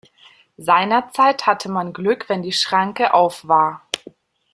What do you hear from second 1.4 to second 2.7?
hatte man Glück, wenn die